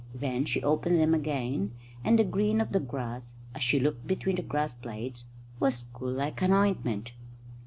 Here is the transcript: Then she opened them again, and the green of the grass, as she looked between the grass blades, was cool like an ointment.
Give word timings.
Then 0.15 0.45
she 0.45 0.63
opened 0.63 0.97
them 0.99 1.13
again, 1.13 1.73
and 2.03 2.17
the 2.17 2.23
green 2.23 2.59
of 2.59 2.71
the 2.71 2.79
grass, 2.79 3.35
as 3.53 3.61
she 3.61 3.79
looked 3.79 4.07
between 4.07 4.37
the 4.37 4.41
grass 4.41 4.73
blades, 4.73 5.25
was 5.59 5.91
cool 5.93 6.09
like 6.13 6.41
an 6.41 6.53
ointment. 6.53 7.13